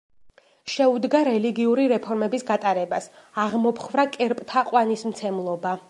შეუდგა 0.75 1.21
რელიგიური 1.27 1.85
რეფორმების 1.93 2.47
გატარებას, 2.49 3.09
აღმოფხვრა 3.45 4.11
კერპთაყვანისმცემლობა. 4.19 5.77